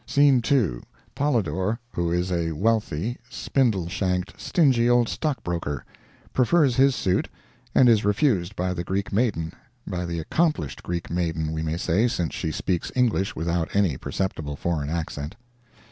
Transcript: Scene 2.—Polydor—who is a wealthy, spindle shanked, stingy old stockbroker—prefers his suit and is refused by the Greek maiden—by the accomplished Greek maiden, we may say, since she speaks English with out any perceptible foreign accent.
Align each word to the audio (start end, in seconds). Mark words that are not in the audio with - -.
Scene 0.07 0.41
2.—Polydor—who 0.41 2.11
is 2.11 2.31
a 2.31 2.53
wealthy, 2.53 3.17
spindle 3.29 3.87
shanked, 3.87 4.33
stingy 4.41 4.89
old 4.89 5.07
stockbroker—prefers 5.07 6.75
his 6.75 6.95
suit 6.95 7.27
and 7.75 7.87
is 7.87 8.03
refused 8.03 8.55
by 8.55 8.73
the 8.73 8.83
Greek 8.83 9.13
maiden—by 9.13 10.05
the 10.07 10.17
accomplished 10.19 10.81
Greek 10.81 11.11
maiden, 11.11 11.51
we 11.51 11.61
may 11.61 11.77
say, 11.77 12.07
since 12.07 12.33
she 12.33 12.51
speaks 12.51 12.91
English 12.95 13.35
with 13.35 13.47
out 13.47 13.69
any 13.75 13.95
perceptible 13.95 14.55
foreign 14.55 14.89
accent. 14.89 15.35